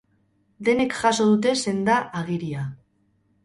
[0.69, 2.69] Denek jaso dute senda-agiria.